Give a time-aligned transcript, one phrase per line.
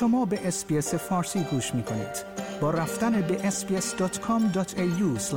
[0.00, 2.24] شما به اسپیس فارسی گوش می کنید.
[2.60, 5.32] با رفتن به sbs.com.au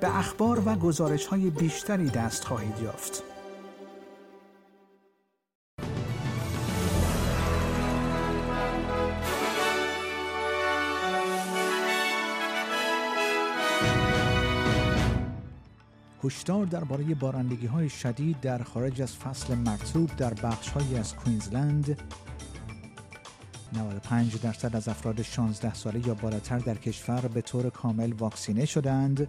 [0.00, 3.22] به اخبار و گزارش های بیشتری دست خواهید یافت.
[16.24, 22.02] هشدار درباره بارندگی های شدید در خارج از فصل مرتوب در بخش های از کوینزلند
[23.74, 29.28] 95 درصد از افراد 16 ساله یا بالاتر در کشور به طور کامل واکسینه شدند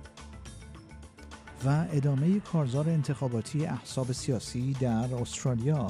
[1.65, 5.87] و ادامه کارزار انتخاباتی احزاب سیاسی در استرالیا.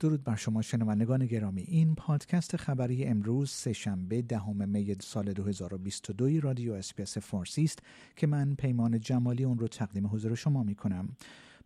[0.00, 1.62] درود بر شما شنوندگان گرامی.
[1.62, 7.78] این پادکست خبری امروز سهشنبه دهم می سال 2022 رادیو اسپیس فارسی است
[8.16, 11.08] که من پیمان جمالی اون رو تقدیم حضور شما می کنم.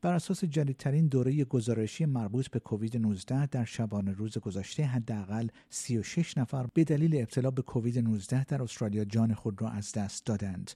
[0.02, 6.38] بر اساس جدیدترین دوره گزارشی مربوط به کووید 19 در شبانه روز گذشته حداقل 36
[6.38, 10.70] نفر به دلیل ابتلا به کووید 19 در استرالیا جان خود را از دست دادند.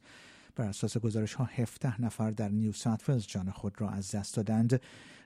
[0.56, 4.80] بر اساس گزارش ها 17 نفر در نیو ساوت جان خود را از دست دادند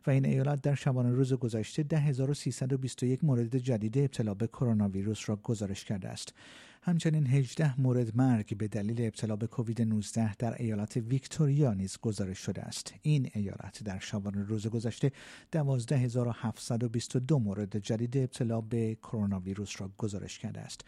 [0.07, 5.37] و این ایالت در شبانه روز گذشته 10321 مورد جدید ابتلا به کرونا ویروس را
[5.37, 6.35] گزارش کرده است.
[6.83, 12.39] همچنین 18 مورد مرگ به دلیل ابتلا به کووید 19 در ایالت ویکتوریا نیز گزارش
[12.39, 12.95] شده است.
[13.03, 15.13] این ایالت در شبانه روز گذشته
[15.53, 20.85] 12722 مورد جدید ابتلا به کرونا ویروس را گزارش کرده است.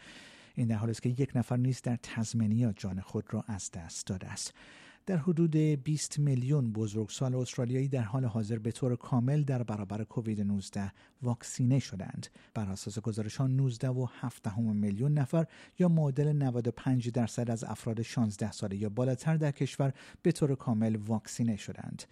[0.55, 4.07] این در حالی است که یک نفر نیز در تزمنیا جان خود را از دست
[4.07, 4.53] داده است.
[5.05, 10.41] در حدود 20 میلیون بزرگسال استرالیایی در حال حاضر به طور کامل در برابر کووید
[10.41, 12.27] 19 واکسینه شدند.
[12.53, 15.45] بر اساس گزارش ها 19 و 7 میلیون نفر
[15.79, 20.95] یا معادل 95 درصد از افراد 16 ساله یا بالاتر در کشور به طور کامل
[20.95, 22.03] واکسینه شدند.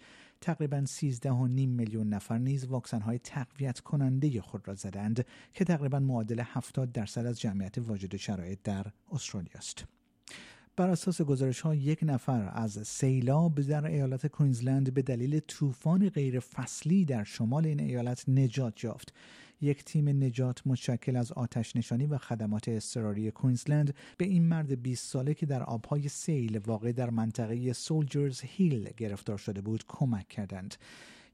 [0.42, 1.32] تقریبا 13
[1.70, 7.26] میلیون نفر نیز واکسن های تقویت کننده خود را زدند که تقریبا معادل 70 درصد
[7.26, 9.84] از جمعیت واجد شرایط در استرالیا است.
[10.76, 16.40] بر اساس گزارش ها یک نفر از سیلاب در ایالت کوینزلند به دلیل طوفان غیر
[16.40, 19.14] فصلی در شمال این ایالت نجات یافت.
[19.60, 25.10] یک تیم نجات متشکل از آتش نشانی و خدمات اضطراری کوینزلند به این مرد 20
[25.10, 30.74] ساله که در آبهای سیل واقع در منطقه سولجرز هیل گرفتار شده بود کمک کردند.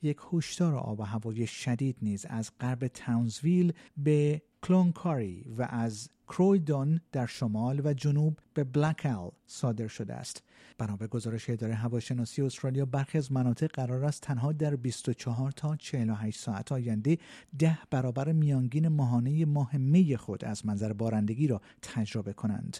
[0.03, 7.01] یک هشدار آب و هوای شدید نیز از غرب تاونزویل به کلونکاری و از کرویدون
[7.13, 10.43] در شمال و جنوب به بلکل صادر شده است.
[10.79, 15.77] بنا به گزارش اداره هواشناسی استرالیا برخی از مناطق قرار است تنها در 24 تا
[15.77, 17.19] 48 ساعت آینده
[17.59, 22.77] ده برابر میانگین ماهانه ماه می خود از منظر بارندگی را تجربه کنند.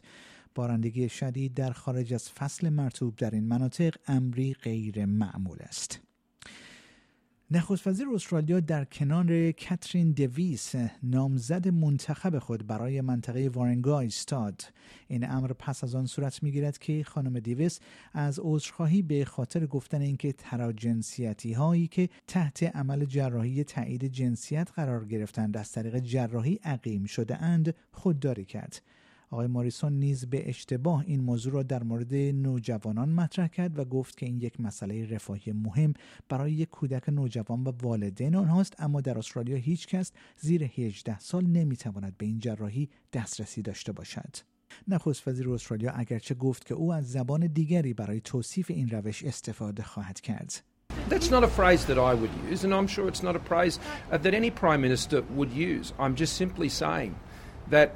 [0.55, 6.08] بارندگی شدید در خارج از فصل مرتوب در این مناطق امری غیر معمول است.
[7.51, 14.63] نخست وزیر استرالیا در کنار کاترین دویس نامزد منتخب خود برای منطقه وارنگا ایستاد
[15.07, 17.81] این امر پس از آن صورت می‌گیرد که خانم دیویس
[18.13, 25.05] از عذرخواهی به خاطر گفتن اینکه تراجنسیتی هایی که تحت عمل جراحی تایید جنسیت قرار
[25.05, 28.83] گرفتند از طریق جراحی عقیم شده اند خودداری کرد.
[29.31, 34.17] آقای ماریسون نیز به اشتباه این موضوع را در مورد نوجوانان مطرح کرد و گفت
[34.17, 35.93] که این یک مسئله رفاهی مهم
[36.29, 41.47] برای یک کودک نوجوان و والدین آنهاست اما در استرالیا هیچ کس زیر 18 سال
[41.47, 44.37] نمی‌تواند به این جراحی دسترسی داشته باشد.
[44.89, 49.83] نخست وزیر استرالیا اگرچه گفت که او از زبان دیگری برای توصیف این روش استفاده
[49.83, 50.63] خواهد کرد.
[51.11, 53.79] That's not a phrase that I would use, and I'm sure it's not a phrase
[54.11, 55.93] that any Prime Minister would use.
[55.99, 57.15] I'm just simply saying
[57.71, 57.89] that,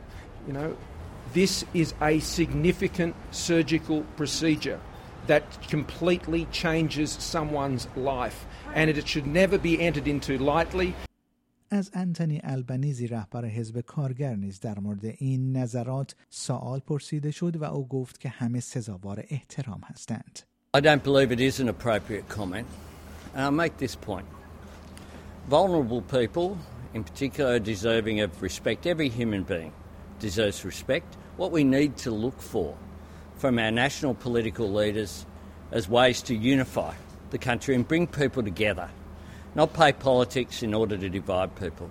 [0.47, 0.77] you know,
[1.34, 4.80] This is a significant surgical procedure
[5.28, 10.94] that completely changes someone's life and it should never be entered into lightly.
[11.70, 17.64] از انتونی البنیزی رهبر حزب کارگر نیز در مورد این نظرات سوال پرسیده شد و
[17.64, 20.40] او گفت که همه سزاوار احترام هستند.
[20.78, 22.68] I don't believe it is an appropriate comment.
[23.36, 24.28] And I'll make this point.
[25.50, 26.58] Vulnerable people
[26.94, 28.86] in particular are deserving of respect.
[28.86, 29.74] Every human being
[30.23, 31.17] deserves respect.
[31.37, 32.77] what we need to look for
[33.37, 35.27] from our national political leaders
[35.73, 36.95] as ways to unify
[37.31, 38.89] the country and bring people together,
[39.55, 41.91] not play politics in order to divide people.